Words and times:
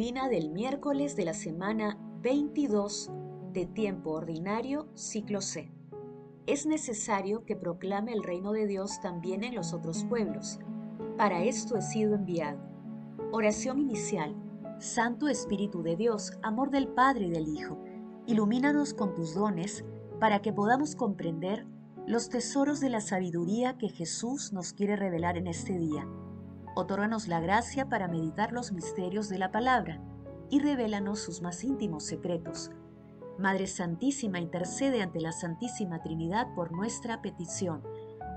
divina 0.00 0.30
del 0.30 0.48
miércoles 0.48 1.14
de 1.14 1.26
la 1.26 1.34
semana 1.34 1.98
22 2.22 3.10
de 3.52 3.66
tiempo 3.66 4.12
ordinario, 4.12 4.88
ciclo 4.94 5.42
C. 5.42 5.70
Es 6.46 6.64
necesario 6.64 7.44
que 7.44 7.54
proclame 7.54 8.14
el 8.14 8.22
reino 8.22 8.52
de 8.52 8.66
Dios 8.66 8.98
también 9.02 9.44
en 9.44 9.54
los 9.54 9.74
otros 9.74 10.06
pueblos. 10.06 10.58
Para 11.18 11.44
esto 11.44 11.76
he 11.76 11.82
sido 11.82 12.14
enviado. 12.14 12.58
Oración 13.30 13.78
inicial. 13.78 14.34
Santo 14.78 15.28
Espíritu 15.28 15.82
de 15.82 15.96
Dios, 15.96 16.32
amor 16.42 16.70
del 16.70 16.88
Padre 16.88 17.26
y 17.26 17.30
del 17.32 17.48
Hijo, 17.48 17.78
ilumínanos 18.24 18.94
con 18.94 19.12
tus 19.12 19.34
dones 19.34 19.84
para 20.18 20.40
que 20.40 20.54
podamos 20.54 20.96
comprender 20.96 21.66
los 22.06 22.30
tesoros 22.30 22.80
de 22.80 22.88
la 22.88 23.02
sabiduría 23.02 23.76
que 23.76 23.90
Jesús 23.90 24.50
nos 24.54 24.72
quiere 24.72 24.96
revelar 24.96 25.36
en 25.36 25.46
este 25.46 25.76
día 25.76 26.08
Otórganos 26.74 27.26
la 27.26 27.40
gracia 27.40 27.88
para 27.88 28.06
meditar 28.06 28.52
los 28.52 28.72
misterios 28.72 29.28
de 29.28 29.38
la 29.38 29.50
palabra 29.50 30.00
y 30.50 30.60
revélanos 30.60 31.18
sus 31.18 31.42
más 31.42 31.64
íntimos 31.64 32.04
secretos. 32.04 32.70
Madre 33.38 33.66
Santísima, 33.66 34.38
intercede 34.38 35.02
ante 35.02 35.20
la 35.20 35.32
Santísima 35.32 36.00
Trinidad 36.02 36.54
por 36.54 36.70
nuestra 36.72 37.22
petición. 37.22 37.82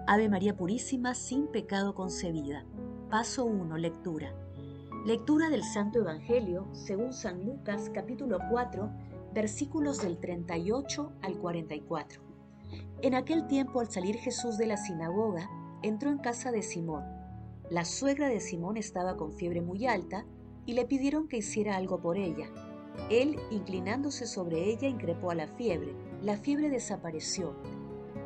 Ave 0.07 0.29
María 0.29 0.57
Purísima, 0.57 1.13
sin 1.13 1.47
pecado 1.47 1.93
concebida. 1.93 2.65
Paso 3.09 3.45
1. 3.45 3.77
Lectura. 3.77 4.33
Lectura 5.05 5.49
del 5.49 5.63
Santo 5.63 5.99
Evangelio 5.99 6.67
según 6.73 7.13
San 7.13 7.45
Lucas 7.45 7.91
capítulo 7.93 8.39
4 8.49 8.89
versículos 9.33 10.01
del 10.01 10.17
38 10.17 11.11
al 11.21 11.37
44. 11.37 12.21
En 13.01 13.13
aquel 13.13 13.45
tiempo 13.45 13.79
al 13.79 13.91
salir 13.91 14.15
Jesús 14.15 14.57
de 14.57 14.67
la 14.67 14.77
sinagoga, 14.77 15.49
entró 15.81 16.09
en 16.09 16.19
casa 16.19 16.51
de 16.51 16.61
Simón 16.61 17.22
la 17.69 17.85
suegra 17.85 18.27
de 18.27 18.39
Simón 18.39 18.77
estaba 18.77 19.17
con 19.17 19.33
fiebre 19.33 19.61
muy 19.61 19.87
alta 19.87 20.25
y 20.65 20.73
le 20.73 20.85
pidieron 20.85 21.27
que 21.27 21.37
hiciera 21.37 21.75
algo 21.75 21.99
por 22.01 22.17
ella. 22.17 22.47
Él, 23.09 23.39
inclinándose 23.51 24.27
sobre 24.27 24.69
ella, 24.69 24.87
increpó 24.87 25.31
a 25.31 25.35
la 25.35 25.47
fiebre. 25.47 25.95
La 26.21 26.37
fiebre 26.37 26.69
desapareció. 26.69 27.55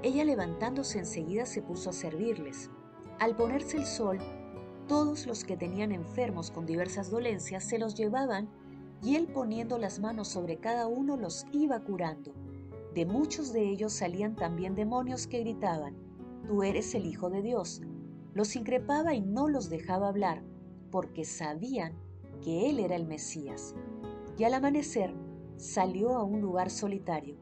Ella 0.04 0.26
levantándose 0.26 1.00
enseguida 1.00 1.46
se 1.46 1.62
puso 1.62 1.90
a 1.90 1.94
servirles. 1.94 2.70
Al 3.20 3.36
ponerse 3.36 3.78
el 3.78 3.86
sol, 3.86 4.20
todos 4.88 5.26
los 5.26 5.44
que 5.44 5.58
tenían 5.58 5.92
enfermos 5.92 6.52
con 6.52 6.66
diversas 6.66 7.10
dolencias 7.10 7.64
se 7.64 7.80
los 7.80 7.96
llevaban 7.96 8.50
y 9.04 9.16
él 9.16 9.28
poniendo 9.28 9.78
las 9.78 10.00
manos 10.00 10.28
sobre 10.28 10.58
cada 10.58 10.88
uno 10.88 11.18
los 11.18 11.46
iba 11.52 11.80
curando. 11.80 12.34
De 12.94 13.06
muchos 13.06 13.54
de 13.54 13.70
ellos 13.70 13.94
salían 13.94 14.36
también 14.36 14.76
demonios 14.76 15.28
que 15.28 15.40
gritaban, 15.40 15.96
Tú 16.48 16.64
eres 16.64 16.96
el 16.96 17.06
Hijo 17.06 17.30
de 17.30 17.42
Dios. 17.42 17.82
Los 18.38 18.56
increpaba 18.56 19.16
y 19.16 19.22
no 19.22 19.48
los 19.48 19.68
dejaba 19.68 20.10
hablar, 20.10 20.44
porque 20.92 21.26
sabían 21.26 21.94
que 22.44 22.70
él 22.70 22.80
era 22.80 22.96
el 22.96 23.08
Mesías. 23.08 23.74
Y 24.38 24.44
al 24.44 24.54
amanecer 24.54 25.12
salió 25.56 26.16
a 26.16 26.24
un 26.24 26.40
lugar 26.40 26.70
solitario. 26.70 27.36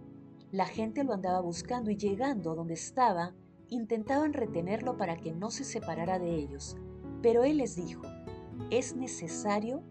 La 0.53 0.66
gente 0.66 1.03
lo 1.03 1.11
andaba 1.11 1.41
buscando 1.41 1.91
y 1.91 1.97
llegando 1.97 2.49
a 2.49 2.55
donde 2.55 2.75
estaba, 2.75 3.35
intentaban 3.67 4.31
retenerlo 4.31 4.95
para 4.95 5.17
que 5.17 5.33
no 5.33 5.51
se 5.51 5.66
separara 5.66 6.17
de 6.17 6.33
ellos. 6.33 6.77
Pero 7.21 7.43
él 7.43 7.57
les 7.57 7.75
dijo, 7.75 8.03
es 8.69 8.95
necesario 8.95 9.83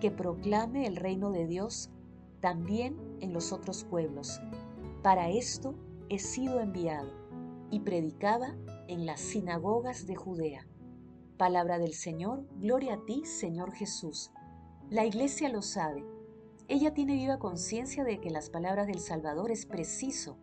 que 0.00 0.10
proclame 0.10 0.86
el 0.86 0.96
reino 0.96 1.32
de 1.32 1.46
Dios 1.46 1.90
también 2.40 2.96
en 3.20 3.34
los 3.34 3.52
otros 3.52 3.84
pueblos. 3.84 4.40
Para 5.02 5.28
esto 5.28 5.74
he 6.08 6.18
sido 6.18 6.60
enviado. 6.60 7.25
Y 7.70 7.80
predicaba 7.80 8.54
en 8.88 9.06
las 9.06 9.20
sinagogas 9.20 10.06
de 10.06 10.16
Judea. 10.16 10.66
Palabra 11.36 11.78
del 11.78 11.94
Señor, 11.94 12.46
gloria 12.60 12.94
a 12.94 13.04
ti, 13.04 13.24
Señor 13.24 13.72
Jesús. 13.72 14.30
La 14.88 15.04
iglesia 15.04 15.48
lo 15.48 15.62
sabe. 15.62 16.04
Ella 16.68 16.94
tiene 16.94 17.14
viva 17.14 17.38
conciencia 17.38 18.04
de 18.04 18.20
que 18.20 18.30
las 18.30 18.50
palabras 18.50 18.86
del 18.86 19.00
Salvador 19.00 19.50
es 19.50 19.66
preciso 19.66 20.38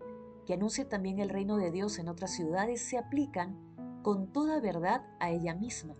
que 0.45 0.53
anuncie 0.53 0.85
también 0.85 1.19
el 1.19 1.29
reino 1.29 1.57
de 1.57 1.72
Dios 1.72 2.00
en 2.00 2.09
otras 2.09 2.31
ciudades 2.31 2.81
se 2.81 2.97
aplican 2.97 3.57
con 4.03 4.31
toda 4.31 4.59
verdad 4.59 5.06
a 5.19 5.31
ella 5.31 5.56
misma. 5.56 5.95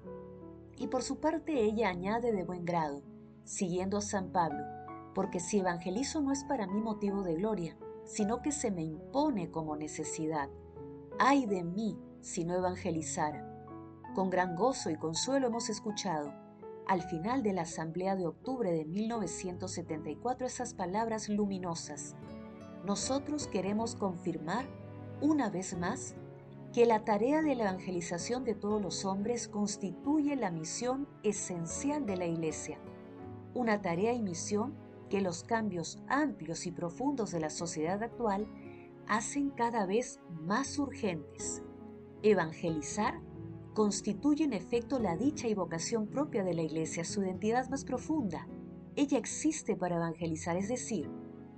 Y 0.78 0.88
por 0.88 1.04
su 1.04 1.20
parte 1.20 1.62
ella 1.62 1.90
añade 1.90 2.32
de 2.34 2.44
buen 2.44 2.66
grado, 2.66 3.02
siguiendo 3.46 3.98
a 3.98 4.02
San 4.02 4.32
Pablo, 4.32 4.64
porque 5.16 5.40
si 5.40 5.60
evangelizo 5.60 6.22
no 6.22 6.32
es 6.32 6.44
para 6.44 6.68
mí 6.68 6.82
motivo 6.82 7.24
de 7.24 7.36
gloria, 7.36 7.78
sino 8.04 8.42
que 8.42 8.52
se 8.52 8.72
me 8.72 8.84
impone 8.84 9.50
como 9.50 9.76
necesidad. 9.76 10.50
Ay 11.20 11.46
de 11.46 11.64
mí 11.64 11.98
si 12.22 12.44
no 12.44 12.56
evangelizara. 12.56 13.48
Con 14.16 14.30
gran 14.30 14.56
gozo 14.56 14.90
y 14.90 14.96
consuelo 14.96 15.48
hemos 15.48 15.70
escuchado, 15.70 16.34
al 16.88 17.04
final 17.04 17.44
de 17.44 17.54
la 17.54 17.62
Asamblea 17.62 18.16
de 18.16 18.26
Octubre 18.26 18.72
de 18.72 18.86
1974, 18.86 20.48
esas 20.48 20.74
palabras 20.74 21.30
luminosas. 21.30 22.16
Nosotros 22.84 23.48
queremos 23.48 23.96
confirmar, 23.96 24.66
una 25.22 25.50
vez 25.50 25.78
más, 25.78 26.16
que 26.74 26.86
la 26.88 27.06
tarea 27.06 27.44
de 27.44 27.56
la 27.56 27.66
evangelización 27.66 28.44
de 28.44 28.56
todos 28.56 28.82
los 28.82 29.06
hombres 29.06 29.48
constituye 29.48 30.36
la 30.36 30.50
misión 30.50 31.08
esencial 31.22 32.08
de 32.08 32.18
la 32.18 32.26
Iglesia, 32.26 32.80
una 33.54 33.82
tarea 33.82 34.14
y 34.14 34.24
misión 34.24 34.74
que 35.10 35.22
los 35.22 35.44
cambios 35.44 36.00
amplios 36.08 36.66
y 36.66 36.72
profundos 36.72 37.32
de 37.32 37.40
la 37.40 37.52
sociedad 37.52 38.02
actual 38.02 38.48
hacen 39.08 39.50
cada 39.52 39.86
vez 39.86 40.20
más 40.42 40.78
urgentes. 40.80 41.64
Evangelizar 42.22 43.20
constituye 43.74 44.44
en 44.44 44.54
efecto 44.54 45.00
la 45.00 45.18
dicha 45.18 45.48
y 45.48 45.54
vocación 45.54 46.08
propia 46.08 46.44
de 46.44 46.54
la 46.54 46.62
Iglesia, 46.62 47.04
su 47.04 47.24
identidad 47.24 47.70
más 47.70 47.84
profunda. 47.86 48.48
Ella 48.96 49.18
existe 49.18 49.76
para 49.76 49.96
evangelizar, 49.96 50.56
es 50.56 50.70
decir, 50.70 51.10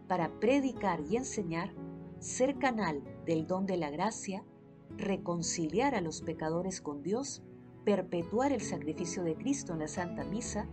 para 0.07 0.39
predicar 0.39 1.01
y 1.01 1.17
enseñar, 1.17 1.73
ser 2.19 2.57
canal 2.57 3.03
del 3.25 3.45
don 3.47 3.65
de 3.65 3.77
la 3.77 3.89
gracia, 3.89 4.45
reconciliar 4.97 5.95
a 5.95 6.01
los 6.01 6.21
pecadores 6.21 6.79
con 6.81 7.01
Dios, 7.01 7.43
perpetuar 7.83 8.51
el 8.51 8.61
sacrificio 8.61 9.23
de 9.23 9.35
Cristo 9.35 9.73
en 9.73 9.79
la 9.79 9.87
Santa 9.87 10.23
Misa, 10.23 10.67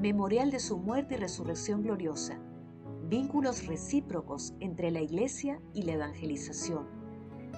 memorial 0.00 0.50
de 0.50 0.60
su 0.60 0.78
muerte 0.78 1.14
y 1.14 1.18
resurrección 1.18 1.82
gloriosa, 1.82 2.38
vínculos 3.08 3.66
recíprocos 3.66 4.54
entre 4.60 4.90
la 4.90 5.00
Iglesia 5.00 5.60
y 5.72 5.82
la 5.82 5.92
evangelización 5.92 6.96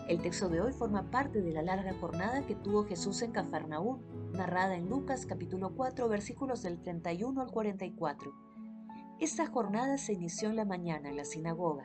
el 0.09 0.23
texto 0.23 0.49
de 0.49 0.63
hoy 0.63 0.73
forma 0.73 1.11
parte 1.11 1.43
de 1.43 1.53
la 1.53 1.61
larga 1.61 1.93
jornada 1.93 2.47
que 2.47 2.55
tuvo 2.55 2.85
Jesús 2.85 3.21
en 3.21 3.31
Cafarnaúm, 3.31 4.01
narrada 4.33 4.75
en 4.75 4.89
Lucas 4.89 5.27
capítulo 5.27 5.75
4 5.77 6.09
versículos 6.09 6.63
del 6.63 6.81
31 6.81 7.43
al 7.43 7.51
44. 7.51 8.33
Esta 9.21 9.47
jornada 9.47 9.99
se 9.99 10.15
inició 10.15 10.49
en 10.49 10.57
la 10.57 10.65
mañana 10.65 11.11
en 11.11 11.19
la 11.19 11.27
sinagoga 11.27 11.85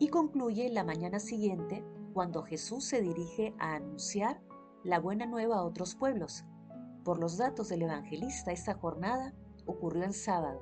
y 0.00 0.08
concluye 0.08 0.66
en 0.66 0.74
la 0.74 0.82
mañana 0.82 1.20
siguiente 1.20 1.84
cuando 2.12 2.42
Jesús 2.42 2.84
se 2.84 3.00
dirige 3.00 3.54
a 3.60 3.76
anunciar 3.76 4.42
la 4.82 4.98
buena 4.98 5.26
nueva 5.26 5.58
a 5.58 5.62
otros 5.62 5.94
pueblos. 5.94 6.44
Por 7.04 7.20
los 7.20 7.38
datos 7.38 7.68
del 7.68 7.82
evangelista, 7.82 8.50
esta 8.50 8.74
jornada 8.74 9.34
ocurrió 9.66 10.02
en 10.02 10.14
sábado. 10.14 10.60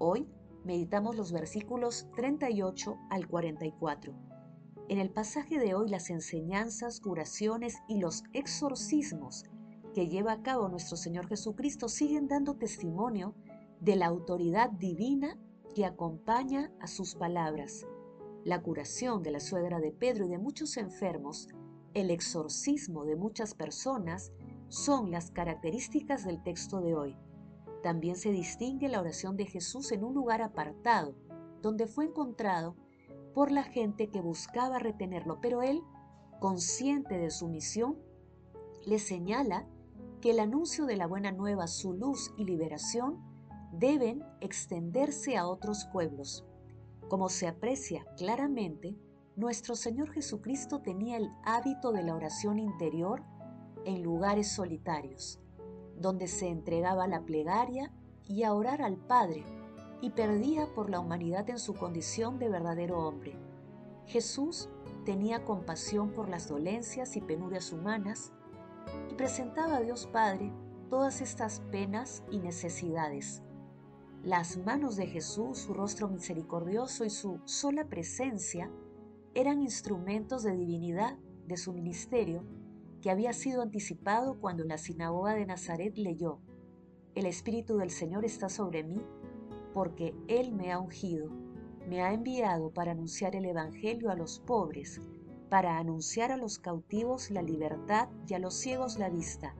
Hoy 0.00 0.28
meditamos 0.66 1.16
los 1.16 1.32
versículos 1.32 2.08
38 2.16 2.98
al 3.08 3.26
44 3.26 4.14
en 4.88 4.98
el 4.98 5.10
pasaje 5.10 5.58
de 5.58 5.74
hoy 5.74 5.88
las 5.88 6.10
enseñanzas, 6.10 7.00
curaciones 7.00 7.78
y 7.88 7.98
los 7.98 8.22
exorcismos 8.32 9.44
que 9.94 10.06
lleva 10.06 10.32
a 10.32 10.42
cabo 10.42 10.68
nuestro 10.68 10.96
Señor 10.96 11.26
Jesucristo 11.26 11.88
siguen 11.88 12.28
dando 12.28 12.54
testimonio 12.54 13.34
de 13.80 13.96
la 13.96 14.06
autoridad 14.06 14.70
divina 14.70 15.38
que 15.74 15.84
acompaña 15.84 16.72
a 16.80 16.86
sus 16.86 17.16
palabras. 17.16 17.84
La 18.44 18.62
curación 18.62 19.24
de 19.24 19.32
la 19.32 19.40
suegra 19.40 19.80
de 19.80 19.90
Pedro 19.90 20.26
y 20.26 20.28
de 20.28 20.38
muchos 20.38 20.76
enfermos, 20.76 21.48
el 21.94 22.10
exorcismo 22.10 23.04
de 23.04 23.16
muchas 23.16 23.54
personas, 23.54 24.30
son 24.68 25.10
las 25.10 25.32
características 25.32 26.24
del 26.24 26.42
texto 26.44 26.80
de 26.80 26.94
hoy. 26.94 27.16
También 27.82 28.16
se 28.16 28.30
distingue 28.30 28.88
la 28.88 29.00
oración 29.00 29.36
de 29.36 29.46
Jesús 29.46 29.92
en 29.92 30.04
un 30.04 30.14
lugar 30.14 30.42
apartado, 30.42 31.14
donde 31.62 31.86
fue 31.86 32.06
encontrado 32.06 32.76
por 33.34 33.50
la 33.50 33.62
gente 33.62 34.08
que 34.08 34.20
buscaba 34.20 34.78
retenerlo, 34.78 35.40
pero 35.40 35.62
él, 35.62 35.82
consciente 36.40 37.18
de 37.18 37.30
su 37.30 37.48
misión, 37.48 37.98
le 38.84 38.98
señala 38.98 39.66
que 40.20 40.30
el 40.30 40.40
anuncio 40.40 40.86
de 40.86 40.96
la 40.96 41.06
buena 41.06 41.32
nueva, 41.32 41.66
su 41.66 41.92
luz 41.92 42.32
y 42.36 42.44
liberación, 42.44 43.20
deben 43.72 44.24
extenderse 44.40 45.36
a 45.36 45.46
otros 45.46 45.86
pueblos. 45.92 46.46
Como 47.08 47.28
se 47.28 47.46
aprecia 47.46 48.06
claramente, 48.16 48.96
nuestro 49.36 49.76
Señor 49.76 50.10
Jesucristo 50.12 50.80
tenía 50.80 51.18
el 51.18 51.28
hábito 51.44 51.92
de 51.92 52.02
la 52.02 52.14
oración 52.14 52.58
interior 52.58 53.22
en 53.84 54.02
lugares 54.02 54.50
solitarios, 54.50 55.40
donde 56.00 56.28
se 56.28 56.48
entregaba 56.48 57.04
a 57.04 57.08
la 57.08 57.22
plegaria 57.22 57.92
y 58.28 58.42
a 58.42 58.54
orar 58.54 58.82
al 58.82 58.96
Padre 58.96 59.44
y 60.00 60.10
perdía 60.10 60.72
por 60.74 60.90
la 60.90 61.00
humanidad 61.00 61.48
en 61.50 61.58
su 61.58 61.74
condición 61.74 62.38
de 62.38 62.48
verdadero 62.48 62.98
hombre. 62.98 63.38
Jesús 64.06 64.68
tenía 65.04 65.44
compasión 65.44 66.12
por 66.12 66.28
las 66.28 66.48
dolencias 66.48 67.16
y 67.16 67.20
penurias 67.20 67.72
humanas 67.72 68.32
y 69.10 69.14
presentaba 69.14 69.76
a 69.76 69.80
Dios 69.80 70.06
Padre 70.06 70.52
todas 70.90 71.20
estas 71.20 71.60
penas 71.72 72.22
y 72.30 72.38
necesidades. 72.38 73.42
Las 74.22 74.58
manos 74.58 74.96
de 74.96 75.06
Jesús, 75.06 75.58
su 75.58 75.74
rostro 75.74 76.08
misericordioso 76.08 77.04
y 77.04 77.10
su 77.10 77.40
sola 77.44 77.84
presencia 77.84 78.70
eran 79.34 79.60
instrumentos 79.60 80.42
de 80.42 80.56
divinidad 80.56 81.16
de 81.46 81.56
su 81.56 81.72
ministerio 81.72 82.42
que 83.00 83.10
había 83.10 83.32
sido 83.32 83.62
anticipado 83.62 84.38
cuando 84.40 84.64
la 84.64 84.78
sinagoga 84.78 85.34
de 85.34 85.46
Nazaret 85.46 85.96
leyó, 85.96 86.40
El 87.14 87.26
Espíritu 87.26 87.76
del 87.76 87.90
Señor 87.90 88.24
está 88.24 88.48
sobre 88.48 88.82
mí, 88.82 89.02
porque 89.72 90.14
Él 90.28 90.52
me 90.52 90.72
ha 90.72 90.78
ungido, 90.78 91.30
me 91.88 92.02
ha 92.02 92.12
enviado 92.12 92.70
para 92.70 92.92
anunciar 92.92 93.36
el 93.36 93.44
Evangelio 93.44 94.10
a 94.10 94.16
los 94.16 94.40
pobres, 94.40 95.00
para 95.48 95.78
anunciar 95.78 96.32
a 96.32 96.36
los 96.36 96.58
cautivos 96.58 97.30
la 97.30 97.42
libertad 97.42 98.08
y 98.26 98.34
a 98.34 98.38
los 98.38 98.54
ciegos 98.54 98.98
la 98.98 99.08
vista, 99.08 99.54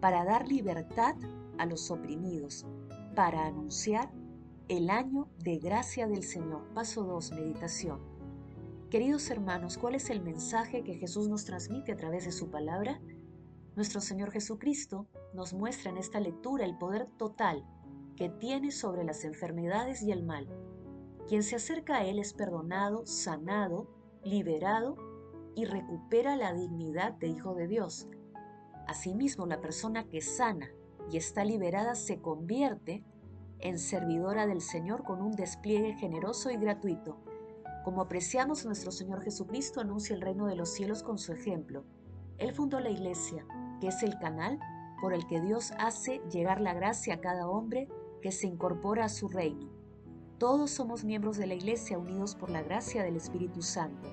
para 0.00 0.24
dar 0.24 0.48
libertad 0.48 1.14
a 1.58 1.66
los 1.66 1.90
oprimidos, 1.90 2.66
para 3.14 3.46
anunciar 3.46 4.10
el 4.68 4.88
año 4.88 5.28
de 5.42 5.58
gracia 5.58 6.06
del 6.06 6.22
Señor. 6.22 6.62
Paso 6.74 7.04
2, 7.04 7.32
meditación. 7.32 8.19
Queridos 8.90 9.30
hermanos, 9.30 9.78
¿cuál 9.78 9.94
es 9.94 10.10
el 10.10 10.20
mensaje 10.20 10.82
que 10.82 10.96
Jesús 10.96 11.28
nos 11.28 11.44
transmite 11.44 11.92
a 11.92 11.96
través 11.96 12.24
de 12.24 12.32
su 12.32 12.50
palabra? 12.50 13.00
Nuestro 13.76 14.00
Señor 14.00 14.32
Jesucristo 14.32 15.06
nos 15.32 15.54
muestra 15.54 15.92
en 15.92 15.96
esta 15.96 16.18
lectura 16.18 16.64
el 16.64 16.76
poder 16.76 17.06
total 17.16 17.64
que 18.16 18.30
tiene 18.30 18.72
sobre 18.72 19.04
las 19.04 19.24
enfermedades 19.24 20.02
y 20.02 20.10
el 20.10 20.24
mal. 20.24 20.48
Quien 21.28 21.44
se 21.44 21.54
acerca 21.54 21.98
a 21.98 22.04
Él 22.04 22.18
es 22.18 22.32
perdonado, 22.32 23.06
sanado, 23.06 23.86
liberado 24.24 24.96
y 25.54 25.66
recupera 25.66 26.34
la 26.34 26.52
dignidad 26.52 27.12
de 27.12 27.28
Hijo 27.28 27.54
de 27.54 27.68
Dios. 27.68 28.08
Asimismo, 28.88 29.46
la 29.46 29.60
persona 29.60 30.08
que 30.08 30.20
sana 30.20 30.68
y 31.12 31.16
está 31.16 31.44
liberada 31.44 31.94
se 31.94 32.20
convierte 32.20 33.04
en 33.60 33.78
servidora 33.78 34.48
del 34.48 34.60
Señor 34.60 35.04
con 35.04 35.22
un 35.22 35.36
despliegue 35.36 35.94
generoso 35.94 36.50
y 36.50 36.56
gratuito 36.56 37.29
como 37.84 38.02
apreciamos, 38.02 38.64
nuestro 38.66 38.92
Señor 38.92 39.22
Jesucristo 39.22 39.80
anuncia 39.80 40.14
el 40.14 40.20
reino 40.20 40.46
de 40.46 40.56
los 40.56 40.68
cielos 40.68 41.02
con 41.02 41.18
su 41.18 41.32
ejemplo. 41.32 41.84
Él 42.38 42.52
fundó 42.52 42.78
la 42.78 42.90
iglesia, 42.90 43.46
que 43.80 43.88
es 43.88 44.02
el 44.02 44.18
canal 44.18 44.58
por 45.00 45.14
el 45.14 45.26
que 45.26 45.40
Dios 45.40 45.72
hace 45.78 46.20
llegar 46.30 46.60
la 46.60 46.74
gracia 46.74 47.14
a 47.14 47.20
cada 47.20 47.48
hombre 47.48 47.88
que 48.20 48.32
se 48.32 48.46
incorpora 48.46 49.06
a 49.06 49.08
su 49.08 49.28
reino. 49.28 49.70
Todos 50.38 50.70
somos 50.70 51.04
miembros 51.04 51.36
de 51.38 51.46
la 51.46 51.54
iglesia 51.54 51.98
unidos 51.98 52.34
por 52.34 52.50
la 52.50 52.62
gracia 52.62 53.02
del 53.02 53.16
Espíritu 53.16 53.62
Santo. 53.62 54.08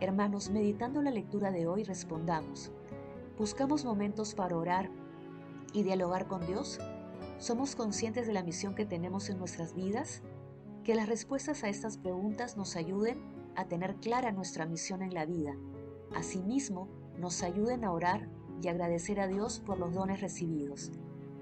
Hermanos, 0.00 0.50
meditando 0.50 1.00
la 1.00 1.10
lectura 1.10 1.50
de 1.50 1.66
hoy, 1.66 1.84
respondamos. 1.84 2.70
¿Buscamos 3.38 3.84
momentos 3.84 4.34
para 4.34 4.56
orar 4.56 4.90
y 5.72 5.82
dialogar 5.82 6.26
con 6.26 6.46
Dios? 6.46 6.78
¿Somos 7.38 7.76
conscientes 7.76 8.26
de 8.26 8.32
la 8.32 8.42
misión 8.42 8.74
que 8.74 8.86
tenemos 8.86 9.28
en 9.28 9.38
nuestras 9.38 9.74
vidas? 9.74 10.22
Que 10.86 10.94
las 10.94 11.08
respuestas 11.08 11.64
a 11.64 11.68
estas 11.68 11.98
preguntas 11.98 12.56
nos 12.56 12.76
ayuden 12.76 13.18
a 13.56 13.66
tener 13.66 13.96
clara 13.96 14.30
nuestra 14.30 14.66
misión 14.66 15.02
en 15.02 15.14
la 15.14 15.26
vida. 15.26 15.56
Asimismo, 16.14 16.86
nos 17.18 17.42
ayuden 17.42 17.82
a 17.82 17.90
orar 17.90 18.28
y 18.62 18.68
agradecer 18.68 19.18
a 19.18 19.26
Dios 19.26 19.58
por 19.58 19.80
los 19.80 19.94
dones 19.94 20.20
recibidos. 20.20 20.92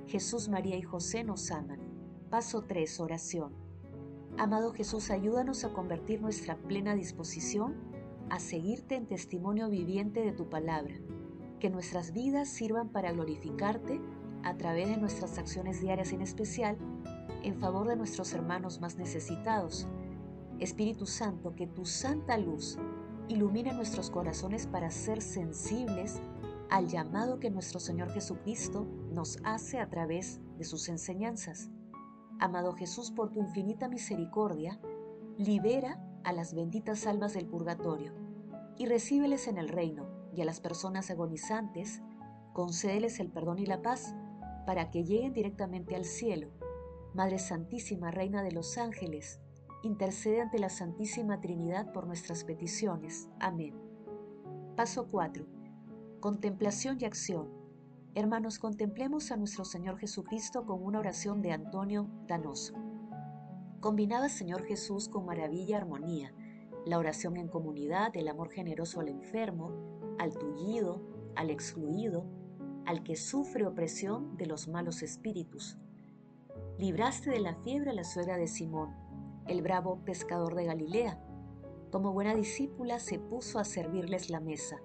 Jesús, 0.06 0.48
María 0.48 0.78
y 0.78 0.82
José 0.82 1.24
nos 1.24 1.50
aman. 1.50 1.78
Paso 2.30 2.62
3. 2.62 3.00
Oración. 3.00 3.52
Amado 4.38 4.72
Jesús, 4.72 5.10
ayúdanos 5.10 5.62
a 5.64 5.74
convertir 5.74 6.22
nuestra 6.22 6.56
plena 6.56 6.94
disposición 6.94 7.74
a 8.30 8.40
seguirte 8.40 8.94
en 8.94 9.04
testimonio 9.04 9.68
viviente 9.68 10.22
de 10.22 10.32
tu 10.32 10.48
palabra. 10.48 10.94
Que 11.60 11.68
nuestras 11.68 12.14
vidas 12.14 12.48
sirvan 12.48 12.88
para 12.88 13.12
glorificarte 13.12 14.00
a 14.42 14.56
través 14.56 14.88
de 14.88 14.96
nuestras 14.96 15.36
acciones 15.36 15.82
diarias 15.82 16.14
en 16.14 16.22
especial 16.22 16.78
en 17.44 17.60
favor 17.60 17.86
de 17.86 17.96
nuestros 17.96 18.32
hermanos 18.32 18.80
más 18.80 18.96
necesitados. 18.96 19.86
Espíritu 20.58 21.06
Santo, 21.06 21.54
que 21.54 21.66
tu 21.66 21.84
santa 21.84 22.38
luz 22.38 22.78
ilumine 23.28 23.72
nuestros 23.74 24.10
corazones 24.10 24.66
para 24.66 24.90
ser 24.90 25.20
sensibles 25.20 26.20
al 26.70 26.88
llamado 26.88 27.40
que 27.40 27.50
nuestro 27.50 27.80
Señor 27.80 28.10
Jesucristo 28.10 28.86
nos 29.12 29.38
hace 29.44 29.78
a 29.78 29.90
través 29.90 30.40
de 30.56 30.64
sus 30.64 30.88
enseñanzas. 30.88 31.70
Amado 32.40 32.72
Jesús, 32.72 33.10
por 33.10 33.30
tu 33.30 33.40
infinita 33.40 33.88
misericordia, 33.88 34.80
libera 35.36 36.02
a 36.24 36.32
las 36.32 36.54
benditas 36.54 37.06
almas 37.06 37.34
del 37.34 37.46
purgatorio 37.46 38.12
y 38.78 38.86
recíbeles 38.86 39.48
en 39.48 39.58
el 39.58 39.68
reino, 39.68 40.06
y 40.34 40.40
a 40.40 40.44
las 40.44 40.58
personas 40.58 41.10
agonizantes, 41.10 42.02
concédeles 42.52 43.20
el 43.20 43.30
perdón 43.30 43.60
y 43.60 43.66
la 43.66 43.82
paz 43.82 44.16
para 44.66 44.90
que 44.90 45.04
lleguen 45.04 45.32
directamente 45.32 45.94
al 45.94 46.04
cielo 46.04 46.48
Madre 47.14 47.38
Santísima, 47.38 48.10
Reina 48.10 48.42
de 48.42 48.50
los 48.50 48.76
Ángeles, 48.76 49.38
intercede 49.84 50.40
ante 50.40 50.58
la 50.58 50.68
Santísima 50.68 51.40
Trinidad 51.40 51.92
por 51.92 52.08
nuestras 52.08 52.42
peticiones. 52.42 53.28
Amén. 53.38 53.72
Paso 54.76 55.06
4. 55.12 55.46
Contemplación 56.18 56.98
y 57.00 57.04
acción. 57.04 57.52
Hermanos, 58.16 58.58
contemplemos 58.58 59.30
a 59.30 59.36
nuestro 59.36 59.64
Señor 59.64 59.96
Jesucristo 59.96 60.66
con 60.66 60.82
una 60.82 60.98
oración 60.98 61.40
de 61.40 61.52
Antonio 61.52 62.10
Danoso. 62.26 62.74
Combinaba 63.78 64.28
Señor 64.28 64.64
Jesús 64.64 65.08
con 65.08 65.24
maravilla 65.24 65.76
armonía, 65.76 66.34
la 66.84 66.98
oración 66.98 67.36
en 67.36 67.46
comunidad, 67.46 68.10
el 68.16 68.26
amor 68.26 68.50
generoso 68.50 68.98
al 68.98 69.08
enfermo, 69.08 70.16
al 70.18 70.36
tullido, 70.36 71.00
al 71.36 71.50
excluido, 71.50 72.26
al 72.86 73.04
que 73.04 73.14
sufre 73.14 73.64
opresión 73.66 74.36
de 74.36 74.46
los 74.46 74.66
malos 74.66 75.00
espíritus 75.04 75.78
libraste 76.78 77.30
de 77.30 77.40
la 77.40 77.54
fiebre 77.54 77.90
a 77.90 77.94
la 77.94 78.02
suegra 78.02 78.36
de 78.36 78.48
Simón, 78.48 78.94
el 79.46 79.62
bravo 79.62 80.00
pescador 80.04 80.56
de 80.56 80.64
Galilea. 80.64 81.20
Como 81.92 82.12
buena 82.12 82.34
discípula 82.34 82.98
se 82.98 83.20
puso 83.20 83.60
a 83.60 83.64
servirles 83.64 84.28
la 84.28 84.40
mesa. 84.40 84.78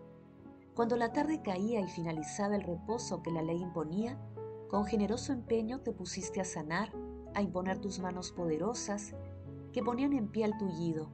Cuando 0.75 0.95
la 0.95 1.11
tarde 1.13 1.41
caía 1.41 1.81
y 1.81 1.87
finalizaba 1.87 2.55
el 2.55 2.61
reposo 2.61 3.23
que 3.23 3.31
la 3.31 3.41
ley 3.41 3.59
imponía, 3.59 4.19
con 4.69 4.85
generoso 4.85 5.33
empeño 5.33 5.79
te 5.81 5.91
pusiste 5.91 6.39
a 6.39 6.45
sanar, 6.45 6.91
a 7.33 7.41
imponer 7.41 7.79
tus 7.79 7.99
manos 7.99 8.31
poderosas, 8.31 9.15
que 9.73 9.81
ponían 9.81 10.13
en 10.13 10.29
pie 10.29 10.45
al 10.45 10.57
tullido, 10.57 11.09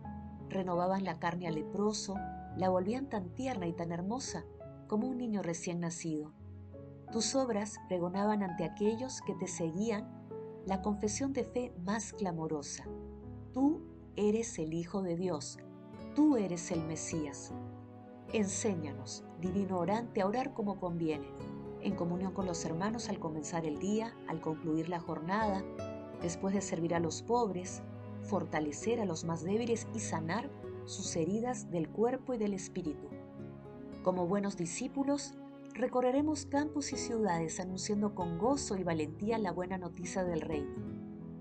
renovaban 0.49 1.05
la 1.05 1.19
carne 1.19 1.47
al 1.47 1.55
leproso, 1.55 2.15
la 2.57 2.69
volvían 2.69 3.07
tan 3.07 3.29
tierna 3.29 3.65
y 3.67 3.73
tan 3.73 3.93
hermosa 3.93 4.43
como 4.87 5.07
un 5.07 5.17
niño 5.17 5.41
recién 5.41 5.79
nacido. 5.79 6.33
Tus 7.13 7.33
obras 7.33 7.79
pregonaban 7.87 8.43
ante 8.43 8.65
aquellos 8.65 9.21
que 9.21 9.35
te 9.35 9.47
seguían 9.47 10.24
la 10.65 10.81
confesión 10.81 11.31
de 11.33 11.43
fe 11.43 11.73
más 11.85 12.13
clamorosa. 12.13 12.85
Tú 13.53 13.81
eres 14.15 14.57
el 14.57 14.73
Hijo 14.73 15.03
de 15.03 15.15
Dios, 15.15 15.59
tú 16.15 16.37
eres 16.37 16.71
el 16.71 16.83
Mesías. 16.85 17.53
Enséñanos, 18.33 19.23
divino 19.39 19.77
orante, 19.77 20.21
a 20.21 20.27
orar 20.27 20.53
como 20.53 20.79
conviene, 20.79 21.27
en 21.81 21.95
comunión 21.95 22.33
con 22.33 22.47
los 22.47 22.65
hermanos 22.65 23.09
al 23.09 23.19
comenzar 23.19 23.65
el 23.65 23.77
día, 23.77 24.15
al 24.27 24.41
concluir 24.41 24.89
la 24.89 24.99
jornada, 24.99 25.63
después 26.21 26.55
de 26.55 26.61
servir 26.61 26.95
a 26.95 26.99
los 26.99 27.21
pobres, 27.21 27.83
fortalecer 28.23 28.99
a 28.99 29.05
los 29.05 29.23
más 29.23 29.43
débiles 29.43 29.87
y 29.93 29.99
sanar 29.99 30.49
sus 30.85 31.15
heridas 31.15 31.69
del 31.69 31.89
cuerpo 31.89 32.33
y 32.33 32.37
del 32.39 32.55
espíritu. 32.55 33.07
Como 34.03 34.25
buenos 34.25 34.57
discípulos, 34.57 35.35
recorreremos 35.75 36.45
campos 36.45 36.93
y 36.93 36.95
ciudades 36.95 37.59
anunciando 37.59 38.15
con 38.15 38.37
gozo 38.37 38.77
y 38.77 38.83
valentía 38.83 39.37
la 39.37 39.51
buena 39.51 39.77
noticia 39.77 40.23
del 40.23 40.39
reino. 40.39 40.73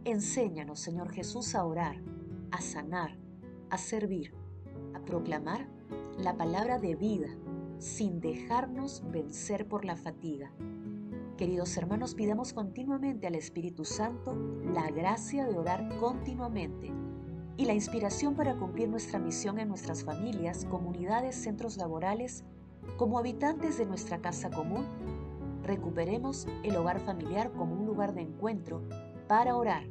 Enséñanos, 0.04 0.80
Señor 0.80 1.12
Jesús, 1.12 1.54
a 1.54 1.64
orar, 1.64 2.02
a 2.50 2.60
sanar, 2.60 3.16
a 3.70 3.78
servir, 3.78 4.34
a 4.92 5.00
proclamar 5.00 5.68
la 6.18 6.36
palabra 6.36 6.80
de 6.80 6.96
vida 6.96 7.28
sin 7.78 8.20
dejarnos 8.20 9.04
vencer 9.10 9.68
por 9.68 9.84
la 9.84 9.96
fatiga. 9.96 10.52
Queridos 11.36 11.76
hermanos, 11.76 12.14
pidamos 12.14 12.52
continuamente 12.52 13.28
al 13.28 13.36
Espíritu 13.36 13.84
Santo 13.84 14.34
la 14.64 14.90
gracia 14.90 15.46
de 15.46 15.56
orar 15.56 15.96
continuamente 16.00 16.92
y 17.56 17.66
la 17.66 17.72
inspiración 17.72 18.34
para 18.34 18.56
cumplir 18.56 18.88
nuestra 18.88 19.20
misión 19.20 19.60
en 19.60 19.68
nuestras 19.68 20.02
familias, 20.02 20.64
comunidades, 20.64 21.36
centros 21.36 21.76
laborales 21.76 22.44
como 22.96 23.18
habitantes 23.18 23.76
de 23.78 23.86
nuestra 23.86 24.20
casa 24.20 24.50
común, 24.50 24.86
recuperemos 25.64 26.46
el 26.62 26.76
hogar 26.76 27.00
familiar 27.00 27.52
como 27.52 27.74
un 27.74 27.86
lugar 27.86 28.14
de 28.14 28.22
encuentro 28.22 28.82
para 29.26 29.56
orar, 29.56 29.84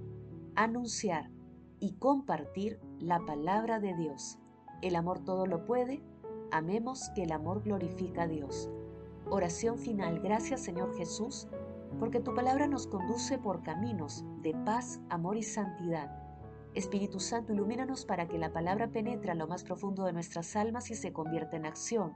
anunciar 0.56 1.30
y 1.80 1.94
compartir 1.94 2.80
la 3.00 3.20
palabra 3.26 3.80
de 3.80 3.94
Dios. 3.96 4.40
El 4.82 4.96
amor 4.96 5.20
todo 5.20 5.46
lo 5.46 5.66
puede, 5.66 6.02
amemos 6.52 7.10
que 7.16 7.24
el 7.24 7.32
amor 7.32 7.64
glorifica 7.64 8.24
a 8.24 8.28
Dios. 8.28 8.70
Oración 9.30 9.78
final, 9.78 10.20
gracias 10.20 10.62
Señor 10.62 10.96
Jesús, 10.96 11.48
porque 12.00 12.20
tu 12.20 12.34
palabra 12.34 12.68
nos 12.68 12.88
conduce 12.88 13.38
por 13.38 13.64
caminos 13.64 14.24
de 14.42 14.54
paz, 14.66 15.02
amor 15.10 15.36
y 15.36 15.44
santidad. 15.44 16.20
Espíritu 16.74 17.20
Santo, 17.20 17.54
ilumínanos 17.54 18.06
para 18.06 18.28
que 18.28 18.38
la 18.38 18.52
palabra 18.52 18.88
penetre 18.88 19.32
a 19.32 19.36
lo 19.36 19.48
más 19.48 19.64
profundo 19.64 20.06
de 20.06 20.14
nuestras 20.14 20.56
almas 20.56 20.90
y 20.90 20.96
se 20.96 21.14
convierta 21.14 21.58
en 21.58 21.66
acción 21.66 22.16